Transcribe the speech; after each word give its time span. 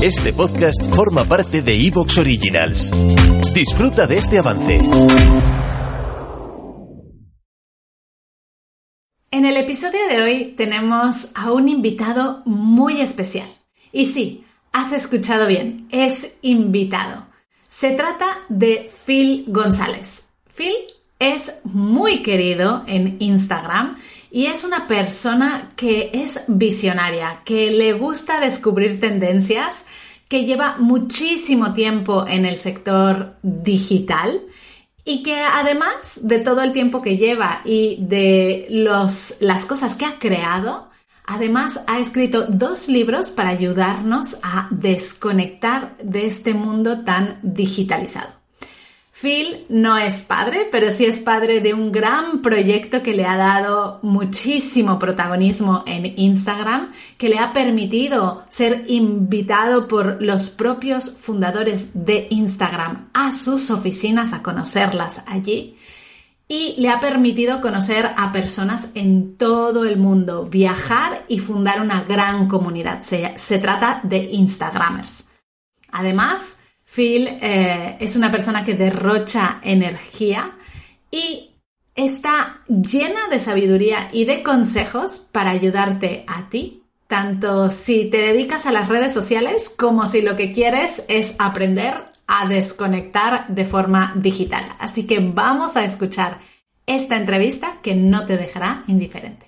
Este 0.00 0.32
podcast 0.32 0.94
forma 0.94 1.24
parte 1.24 1.60
de 1.60 1.74
Evox 1.74 2.18
Originals. 2.18 2.92
Disfruta 3.52 4.06
de 4.06 4.18
este 4.18 4.38
avance. 4.38 4.80
En 9.32 9.44
el 9.44 9.56
episodio 9.56 9.98
de 10.08 10.22
hoy 10.22 10.54
tenemos 10.56 11.30
a 11.34 11.50
un 11.50 11.68
invitado 11.68 12.42
muy 12.44 13.00
especial. 13.00 13.48
Y 13.90 14.06
sí, 14.10 14.44
has 14.70 14.92
escuchado 14.92 15.48
bien, 15.48 15.88
es 15.90 16.32
invitado. 16.42 17.26
Se 17.66 17.90
trata 17.90 18.44
de 18.48 18.92
Phil 19.04 19.46
González. 19.48 20.28
Phil 20.54 20.76
es 21.18 21.52
muy 21.64 22.22
querido 22.22 22.84
en 22.86 23.16
Instagram 23.20 23.98
y 24.30 24.46
es 24.46 24.64
una 24.64 24.86
persona 24.86 25.72
que 25.74 26.10
es 26.12 26.40
visionaria, 26.46 27.42
que 27.44 27.70
le 27.70 27.92
gusta 27.94 28.40
descubrir 28.40 29.00
tendencias, 29.00 29.84
que 30.28 30.44
lleva 30.44 30.76
muchísimo 30.78 31.72
tiempo 31.72 32.26
en 32.26 32.44
el 32.44 32.56
sector 32.56 33.36
digital 33.42 34.42
y 35.04 35.22
que 35.22 35.40
además 35.40 36.20
de 36.22 36.38
todo 36.38 36.62
el 36.62 36.72
tiempo 36.72 37.00
que 37.00 37.16
lleva 37.16 37.62
y 37.64 37.96
de 38.00 38.66
las 38.68 39.64
cosas 39.66 39.94
que 39.94 40.04
ha 40.04 40.18
creado, 40.18 40.90
además 41.24 41.80
ha 41.86 41.98
escrito 41.98 42.44
dos 42.46 42.88
libros 42.88 43.30
para 43.30 43.48
ayudarnos 43.48 44.36
a 44.42 44.68
desconectar 44.70 45.96
de 46.02 46.26
este 46.26 46.52
mundo 46.52 47.04
tan 47.04 47.40
digitalizado. 47.42 48.37
Phil 49.20 49.66
no 49.68 49.98
es 49.98 50.22
padre, 50.22 50.68
pero 50.70 50.90
sí 50.90 51.04
es 51.04 51.18
padre 51.18 51.60
de 51.60 51.74
un 51.74 51.90
gran 51.90 52.40
proyecto 52.40 53.02
que 53.02 53.14
le 53.14 53.24
ha 53.24 53.36
dado 53.36 53.98
muchísimo 54.02 54.98
protagonismo 54.98 55.82
en 55.86 56.18
Instagram, 56.18 56.92
que 57.16 57.28
le 57.28 57.38
ha 57.38 57.52
permitido 57.52 58.44
ser 58.48 58.84
invitado 58.86 59.88
por 59.88 60.22
los 60.22 60.50
propios 60.50 61.10
fundadores 61.10 61.90
de 61.94 62.28
Instagram 62.30 63.08
a 63.12 63.32
sus 63.32 63.70
oficinas 63.72 64.32
a 64.32 64.42
conocerlas 64.42 65.22
allí 65.26 65.76
y 66.48 66.76
le 66.78 66.88
ha 66.88 66.98
permitido 66.98 67.60
conocer 67.60 68.10
a 68.16 68.32
personas 68.32 68.90
en 68.94 69.36
todo 69.36 69.84
el 69.84 69.98
mundo, 69.98 70.46
viajar 70.46 71.24
y 71.28 71.40
fundar 71.40 71.80
una 71.80 72.04
gran 72.04 72.48
comunidad. 72.48 73.02
Se, 73.02 73.58
trata 73.58 74.00
de 74.02 74.30
Instagramers. 74.32 75.28
Además, 75.90 76.58
Phil 76.90 77.28
eh, 77.28 77.96
es 78.00 78.16
una 78.16 78.30
persona 78.30 78.64
que 78.64 78.74
derrocha 78.74 79.60
energía 79.62 80.56
y 81.10 81.50
está 81.94 82.62
llena 82.66 83.28
de 83.30 83.38
sabiduría 83.38 84.08
y 84.12 84.24
de 84.24 84.42
consejos 84.42 85.20
para 85.20 85.50
ayudarte 85.50 86.24
a 86.26 86.48
ti, 86.48 86.82
tanto 87.06 87.70
si 87.70 88.06
te 88.06 88.18
dedicas 88.18 88.66
a 88.66 88.72
las 88.72 88.88
redes 88.88 89.12
sociales 89.12 89.68
como 89.68 90.06
si 90.06 90.22
lo 90.22 90.36
que 90.36 90.52
quieres 90.52 91.04
es 91.08 91.34
aprender 91.38 92.04
a 92.26 92.48
desconectar 92.48 93.46
de 93.48 93.64
forma 93.64 94.12
digital. 94.16 94.64
Así 94.78 95.06
que 95.06 95.18
vamos 95.20 95.76
a 95.76 95.84
escuchar 95.84 96.38
esta 96.86 97.16
entrevista 97.16 97.78
que 97.82 97.94
no 97.94 98.26
te 98.26 98.36
dejará 98.36 98.84
indiferente. 98.86 99.47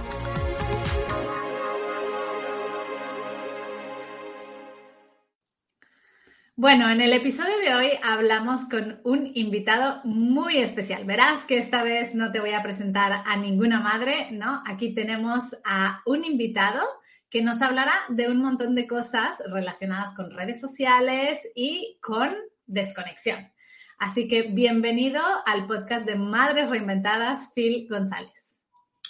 Bueno, 6.61 6.91
en 6.91 7.01
el 7.01 7.11
episodio 7.11 7.57
de 7.57 7.73
hoy 7.73 7.89
hablamos 8.03 8.65
con 8.65 9.01
un 9.03 9.31
invitado 9.33 9.99
muy 10.03 10.59
especial. 10.59 11.05
Verás 11.05 11.43
que 11.43 11.57
esta 11.57 11.81
vez 11.81 12.13
no 12.13 12.31
te 12.31 12.39
voy 12.39 12.51
a 12.51 12.61
presentar 12.61 13.23
a 13.25 13.35
ninguna 13.35 13.79
madre, 13.79 14.29
¿no? 14.29 14.61
Aquí 14.67 14.93
tenemos 14.93 15.55
a 15.65 16.03
un 16.05 16.23
invitado 16.23 16.83
que 17.31 17.41
nos 17.41 17.63
hablará 17.63 17.95
de 18.09 18.29
un 18.29 18.43
montón 18.43 18.75
de 18.75 18.85
cosas 18.85 19.41
relacionadas 19.51 20.13
con 20.13 20.29
redes 20.29 20.61
sociales 20.61 21.51
y 21.55 21.97
con 21.99 22.29
desconexión. 22.67 23.51
Así 23.97 24.27
que 24.27 24.43
bienvenido 24.43 25.23
al 25.47 25.65
podcast 25.65 26.05
de 26.05 26.15
Madres 26.15 26.69
Reinventadas, 26.69 27.51
Phil 27.55 27.87
González. 27.89 28.61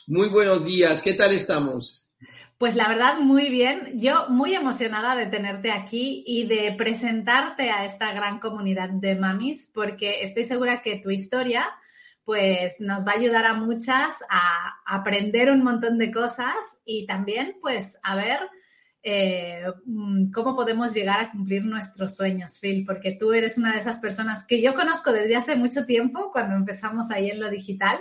Muy 0.07 0.29
buenos 0.29 0.63
días, 0.63 1.01
¿qué 1.01 1.15
tal 1.15 1.33
estamos? 1.33 2.10
Pues 2.61 2.75
la 2.75 2.87
verdad, 2.87 3.17
muy 3.17 3.49
bien. 3.49 3.93
Yo 3.95 4.29
muy 4.29 4.53
emocionada 4.53 5.15
de 5.15 5.25
tenerte 5.25 5.71
aquí 5.71 6.23
y 6.27 6.45
de 6.45 6.71
presentarte 6.77 7.71
a 7.71 7.85
esta 7.85 8.13
gran 8.13 8.37
comunidad 8.37 8.91
de 8.91 9.15
mamis, 9.15 9.71
porque 9.73 10.21
estoy 10.21 10.43
segura 10.43 10.83
que 10.83 10.97
tu 10.97 11.09
historia 11.09 11.67
pues 12.23 12.79
nos 12.79 13.03
va 13.03 13.13
a 13.13 13.15
ayudar 13.15 13.47
a 13.47 13.55
muchas 13.55 14.23
a 14.29 14.75
aprender 14.85 15.49
un 15.49 15.63
montón 15.63 15.97
de 15.97 16.11
cosas 16.11 16.53
y 16.85 17.07
también 17.07 17.57
pues 17.61 17.97
a 18.03 18.15
ver 18.15 18.41
eh, 19.01 19.63
mm, 19.85 20.29
cómo 20.31 20.55
podemos 20.55 20.93
llegar 20.93 21.19
a 21.19 21.31
cumplir 21.31 21.65
nuestros 21.65 22.15
sueños, 22.15 22.59
Phil, 22.59 22.85
porque 22.85 23.13
tú 23.19 23.33
eres 23.33 23.57
una 23.57 23.73
de 23.73 23.79
esas 23.79 23.97
personas 23.97 24.45
que 24.45 24.61
yo 24.61 24.75
conozco 24.75 25.11
desde 25.11 25.35
hace 25.35 25.55
mucho 25.55 25.87
tiempo, 25.87 26.31
cuando 26.31 26.55
empezamos 26.57 27.09
ahí 27.09 27.31
en 27.31 27.39
lo 27.39 27.49
digital, 27.49 27.97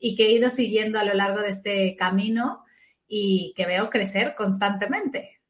y 0.00 0.16
que 0.16 0.26
he 0.26 0.32
ido 0.32 0.50
siguiendo 0.50 0.98
a 0.98 1.04
lo 1.04 1.14
largo 1.14 1.42
de 1.42 1.50
este 1.50 1.94
camino 1.94 2.63
y 3.08 3.52
que 3.56 3.66
veo 3.66 3.90
crecer 3.90 4.34
constantemente. 4.34 5.40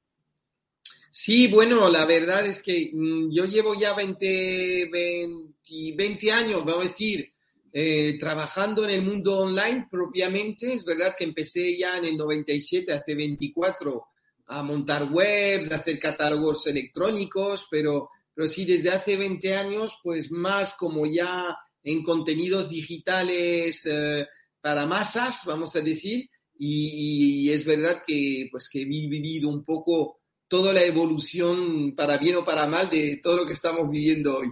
Sí, 1.11 1.47
bueno, 1.47 1.89
la 1.89 2.05
verdad 2.07 2.45
es 2.45 2.61
que 2.61 2.91
mm, 2.93 3.31
yo 3.31 3.45
llevo 3.45 3.75
ya 3.75 3.95
20, 3.95 4.89
20, 4.91 5.95
20 5.97 6.33
años, 6.33 6.65
vamos 6.65 6.87
a 6.87 6.89
decir, 6.89 7.33
eh, 7.77 8.17
trabajando 8.21 8.85
en 8.85 8.91
el 8.91 9.03
mundo 9.03 9.39
online 9.39 9.89
propiamente. 9.91 10.73
Es 10.73 10.85
verdad 10.85 11.15
que 11.17 11.25
empecé 11.25 11.77
ya 11.77 11.99
en 11.99 12.05
el 12.05 12.17
97, 12.17 12.93
hace 12.93 13.15
24, 13.15 14.07
a 14.47 14.63
montar 14.63 15.09
webs, 15.11 15.73
a 15.73 15.77
hacer 15.77 15.99
catálogos 15.99 16.67
electrónicos, 16.69 17.67
pero, 17.71 18.11
pero 18.33 18.47
sí 18.47 18.65
desde 18.65 18.91
hace 18.91 19.17
20 19.17 19.57
años, 19.57 19.99
pues 20.03 20.31
más 20.31 20.75
como 20.75 21.05
ya 21.07 21.57
en 21.83 22.03
contenidos 22.03 22.69
digitales 22.69 23.87
eh, 23.87 24.27
para 24.61 24.87
masas, 24.87 25.43
vamos 25.45 25.75
a 25.75 25.81
decir, 25.81 26.31
y, 26.57 27.51
es 27.51 27.65
verdad 27.65 28.03
que, 28.07 28.49
pues, 28.51 28.69
que 28.69 28.83
he 28.83 28.85
vivido 28.85 29.49
un 29.49 29.65
poco 29.65 30.21
toda 30.49 30.73
la 30.73 30.83
evolución, 30.83 31.95
para 31.97 32.19
bien 32.19 32.37
o 32.37 32.45
para 32.45 32.67
mal, 32.67 32.91
de 32.91 33.19
todo 33.23 33.39
lo 33.39 33.47
que 33.47 33.55
estamos 33.55 33.91
viviendo 33.91 34.39
hoy. 34.39 34.49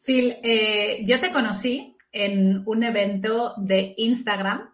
Phil, 0.00 0.36
eh, 0.42 1.02
yo 1.04 1.20
te 1.20 1.32
conocí 1.32 1.96
en 2.12 2.62
un 2.66 2.84
evento 2.84 3.54
de 3.56 3.94
Instagram, 3.96 4.70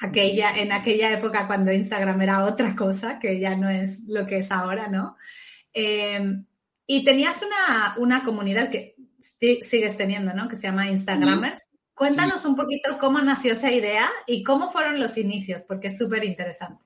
aquella, 0.00 0.56
en 0.56 0.72
aquella 0.72 1.12
época 1.12 1.46
cuando 1.46 1.72
Instagram 1.72 2.20
era 2.20 2.44
otra 2.44 2.76
cosa, 2.76 3.18
que 3.18 3.40
ya 3.40 3.56
no 3.56 3.70
es 3.70 4.04
lo 4.06 4.26
que 4.26 4.38
es 4.38 4.52
ahora, 4.52 4.88
¿no? 4.88 5.16
Em, 5.72 6.44
y 6.86 7.04
tenías 7.04 7.42
una, 7.96 8.24
comunidad 8.24 8.70
que 8.70 8.96
sigues 9.18 9.96
teniendo, 9.96 10.34
¿no? 10.34 10.48
Que 10.48 10.56
se 10.56 10.62
llama 10.62 10.90
Instagramers. 10.90 11.68
Cuéntanos 11.94 12.44
un 12.44 12.56
poquito 12.56 12.98
cómo 12.98 13.20
nació 13.20 13.52
esa 13.52 13.70
idea 13.70 14.10
y 14.26 14.42
cómo 14.42 14.70
fueron 14.70 14.98
los 14.98 15.16
inicios, 15.18 15.62
porque 15.66 15.88
es 15.88 15.98
súper 15.98 16.24
interesante. 16.24 16.82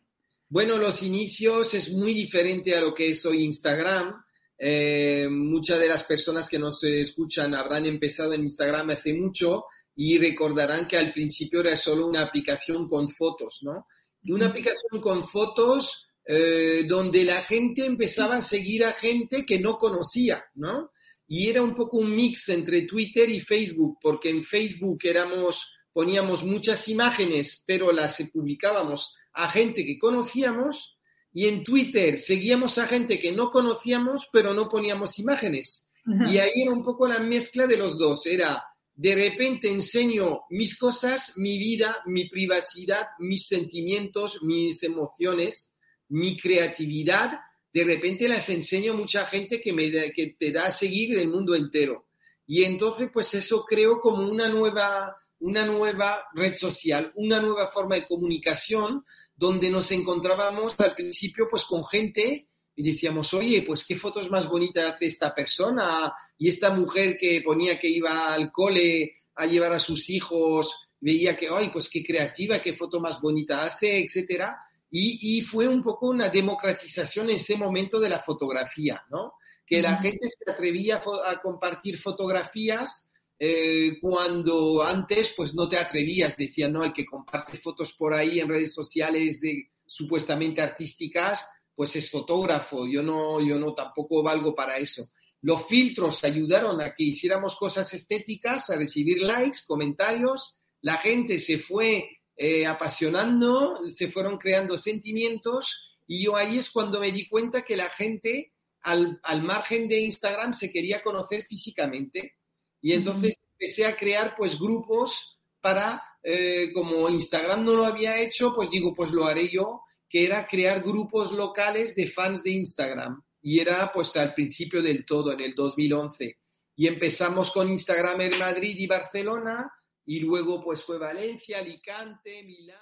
Bueno, 0.49 0.77
los 0.77 1.03
inicios 1.03 1.75
es 1.75 1.93
muy 1.93 2.15
diferente 2.15 2.77
a 2.77 2.81
lo 2.81 2.95
que 2.95 3.11
es 3.11 3.25
hoy 3.27 3.45
Instagram. 3.45 4.15
Eh, 4.59 5.29
muchas 5.31 5.79
de 5.79 5.89
las 5.89 6.05
personas 6.05 6.49
que 6.49 6.59
nos 6.59 6.83
escuchan 6.85 7.55
habrán 7.55 7.87
empezado 7.87 8.33
en 8.33 8.43
Instagram 8.43 8.91
hace 8.91 9.15
mucho 9.15 9.67
y 9.95 10.19
recordarán 10.19 10.87
que 10.87 10.97
al 10.97 11.11
principio 11.11 11.61
era 11.61 11.77
solo 11.77 12.07
una 12.07 12.23
aplicación 12.23 12.87
con 12.87 13.09
fotos, 13.09 13.61
¿no? 13.63 13.87
Y 14.23 14.33
una 14.33 14.47
aplicación 14.47 15.01
con 15.01 15.25
fotos 15.25 16.11
eh, 16.25 16.85
donde 16.87 17.25
la 17.25 17.43
gente 17.43 17.85
empezaba 17.85 18.37
a 18.37 18.43
seguir 18.43 18.85
a 18.85 18.93
gente 18.93 19.47
que 19.47 19.59
no 19.59 19.79
conocía, 19.79 20.45
¿no? 20.55 20.91
Y 21.29 21.49
era 21.49 21.63
un 21.63 21.75
poco 21.75 21.99
un 21.99 22.15
mix 22.15 22.49
entre 22.49 22.83
Twitter 22.83 23.29
y 23.29 23.41
Facebook, 23.41 23.99
porque 24.01 24.31
en 24.31 24.43
Facebook 24.43 25.01
éramos, 25.05 25.73
poníamos 25.93 26.45
muchas 26.45 26.89
imágenes, 26.89 27.65
pero 27.67 27.93
las 27.93 28.19
publicábamos 28.33 29.17
a 29.33 29.51
gente 29.51 29.85
que 29.85 29.99
conocíamos, 29.99 30.97
y 31.37 31.49
en 31.49 31.63
Twitter 31.63 32.19
seguíamos 32.19 32.79
a 32.79 32.87
gente 32.87 33.21
que 33.21 33.31
no 33.31 33.51
conocíamos, 33.51 34.31
pero 34.33 34.55
no 34.55 34.71
poníamos 34.71 35.19
imágenes. 35.19 35.91
Y 36.31 36.39
ahí 36.39 36.63
era 36.63 36.73
un 36.73 36.83
poco 36.83 37.07
la 37.07 37.19
mezcla 37.19 37.67
de 37.67 37.77
los 37.77 37.99
dos. 37.99 38.25
Era, 38.25 38.65
de 38.95 39.15
repente 39.15 39.71
enseño 39.71 40.45
mis 40.49 40.79
cosas, 40.79 41.35
mi 41.37 41.59
vida, 41.59 42.03
mi 42.07 42.27
privacidad, 42.27 43.09
mis 43.19 43.47
sentimientos, 43.49 44.43
mis 44.45 44.83
emociones, 44.83 45.75
mi 46.09 46.39
creatividad. 46.39 47.41
De 47.77 47.85
repente 47.85 48.27
las 48.27 48.49
enseño 48.49 48.95
a 48.95 48.97
mucha 48.97 49.27
gente 49.27 49.61
que, 49.61 50.35
te 50.39 50.51
da 50.51 50.65
a 50.65 50.73
seguir 50.73 51.15
del 51.15 51.29
mundo 51.29 51.55
entero. 51.55 52.07
Y 52.47 52.65
entonces, 52.65 53.11
pues 53.13 53.35
eso 53.35 53.67
creo 53.67 54.01
como 54.01 54.27
una 54.27 54.49
nueva 54.49 55.15
una 55.41 55.67
nueva 55.67 56.25
red 56.33 56.55
social, 56.55 57.13
una 57.17 57.39
nueva 57.39 57.67
forma 57.67 57.97
de 57.97 58.07
comunicación 58.07 59.05
donde 59.37 59.69
nos 59.69 59.93
encontrábamos 59.93 60.75
al 60.81 60.95
principio 60.95 61.47
pues 61.51 61.65
con 61.65 61.85
gente 61.85 62.49
y 62.75 62.83
decíamos, 62.83 63.35
oye, 63.35 63.61
pues 63.61 63.85
qué 63.85 63.95
fotos 63.95 64.31
más 64.31 64.49
bonitas 64.49 64.95
hace 64.95 65.09
esta 65.09 65.35
persona 65.35 66.11
y 66.39 66.49
esta 66.49 66.71
mujer 66.71 67.19
que 67.19 67.43
ponía 67.43 67.79
que 67.79 67.89
iba 67.89 68.33
al 68.33 68.51
cole 68.51 69.17
a 69.35 69.45
llevar 69.45 69.75
a 69.75 69.81
sus 69.81 70.09
hijos, 70.09 70.89
veía 70.99 71.37
que, 71.37 71.51
ay, 71.55 71.69
pues 71.71 71.91
qué 71.91 72.03
creativa, 72.03 72.59
qué 72.59 72.73
foto 72.73 73.01
más 73.01 73.21
bonita 73.21 73.67
hace, 73.67 73.99
etcétera. 73.99 74.57
Y, 74.91 75.43
fue 75.43 75.69
un 75.69 75.83
poco 75.83 76.09
una 76.09 76.29
democratización 76.29 77.29
en 77.31 77.37
ese 77.37 77.57
momento 77.57 78.01
de 78.01 78.09
la 78.09 78.21
fotografía, 78.21 79.05
¿no? 79.11 79.35
Que 79.67 79.83
la 79.83 79.97
gente 79.99 80.29
se 80.31 80.51
atrevía 80.51 81.03
a, 81.27 81.43
compartir 81.43 81.99
fotografías 81.99 83.13
eh, 83.39 83.99
cuando 84.01 84.83
antes 84.83 85.35
pues 85.37 85.55
no 85.55 85.69
te 85.69 85.77
atrevías, 85.77 86.37
decía, 86.37 86.69
no, 86.69 86.85
el 86.85 86.93
que 86.93 87.05
comparte 87.05 87.59
fotos 87.59 87.93
por 87.93 88.15
ahí 88.15 88.41
en 88.41 88.49
redes 88.49 88.73
sociales 88.73 89.41
de, 89.41 89.71
supuestamente 89.87 90.63
artísticas, 90.63 91.47
pues 91.75 91.95
es 91.97 92.11
fotógrafo, 92.11 92.87
yo 92.87 93.03
no, 93.03 93.41
yo 93.41 93.59
no 93.59 93.75
tampoco 93.75 94.23
valgo 94.23 94.55
para 94.55 94.79
eso. 94.79 95.09
Los 95.43 95.67
filtros 95.67 96.25
ayudaron 96.25 96.81
a 96.81 96.95
que 96.95 97.05
hiciéramos 97.05 97.57
cosas 97.57 97.93
estéticas, 97.93 98.71
a 98.71 98.77
recibir 98.77 99.23
likes, 99.23 99.61
comentarios, 99.67 100.59
la 100.81 100.97
gente 100.97 101.39
se 101.39 101.59
fue 101.59 102.16
eh, 102.37 102.67
apasionando, 102.67 103.81
se 103.89 104.09
fueron 104.09 104.39
creando 104.39 104.77
sentimientos 104.79 105.99
y 106.07 106.25
yo 106.25 106.37
ahí 106.37 106.59
es 106.59 106.71
cuando 106.71 107.01
me 107.01 107.11
di 107.11 107.29
cuenta 107.29 107.63
que 107.63 107.77
la 107.77 107.91
gente 107.91 108.53
al, 108.83 109.21
margen 109.43 109.89
de 109.89 110.01
Instagram 110.01 110.55
se 110.55 110.71
quería 110.71 111.03
conocer 111.03 111.43
físicamente 111.43 112.37
y 112.81 112.93
entonces 112.93 113.37
empecé 113.53 113.87
a 113.87 113.97
crear 113.97 114.35
pues 114.37 114.59
grupos 114.59 115.41
para, 115.61 116.03
eh, 116.23 116.71
como 116.73 117.09
Instagram 117.09 117.65
no 117.65 117.75
lo 117.75 117.85
había 117.85 118.21
hecho, 118.21 118.55
pues 118.55 118.71
digo, 118.71 118.95
pues 118.95 119.11
lo 119.13 119.25
haré 119.25 119.49
yo 119.49 119.83
que 120.09 120.25
era 120.25 120.47
crear 120.47 120.83
grupos 120.83 121.33
locales 121.33 121.95
de 121.95 122.07
fans 122.07 122.43
de 122.43 122.51
Instagram. 122.53 123.23
Y 123.43 123.61
era 123.61 123.93
pues 123.93 124.15
al 124.17 124.35
principio 124.35 124.83
del 124.83 125.05
todo, 125.05 125.33
en 125.33 125.41
el 125.41 125.55
2011. 125.55 126.39
Y 126.77 126.87
empezamos 126.87 127.51
con 127.51 127.69
Instagram 127.69 128.21
en 128.23 128.39
Madrid 128.39 128.77
y 128.79 128.87
Barcelona, 128.87 129.71
y 130.07 130.21
luego 130.21 130.63
pues 130.63 130.83
fue 130.83 130.99
Valencia, 130.99 131.59
Alicante, 131.59 132.43
Milán. 132.45 132.79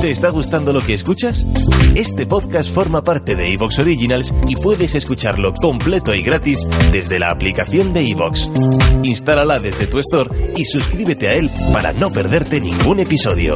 ¿Te 0.00 0.12
está 0.12 0.30
gustando 0.30 0.72
lo 0.72 0.80
que 0.80 0.94
escuchas? 0.94 1.46
Este 1.94 2.24
podcast 2.24 2.72
forma 2.72 3.02
parte 3.02 3.36
de 3.36 3.52
Evox 3.52 3.80
Originals 3.80 4.34
y 4.48 4.56
puedes 4.56 4.94
escucharlo 4.94 5.52
completo 5.52 6.14
y 6.14 6.22
gratis 6.22 6.66
desde 6.90 7.18
la 7.18 7.30
aplicación 7.30 7.92
de 7.92 8.08
Evox. 8.08 8.50
Instálala 9.02 9.58
desde 9.58 9.86
tu 9.88 9.98
store 9.98 10.52
y 10.56 10.64
suscríbete 10.64 11.28
a 11.28 11.34
él 11.34 11.50
para 11.74 11.92
no 11.92 12.10
perderte 12.10 12.62
ningún 12.62 13.00
episodio. 13.00 13.52